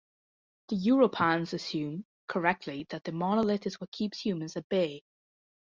[0.69, 5.03] The Europans assume, correctly, that the Monolith is what keeps humans at bay.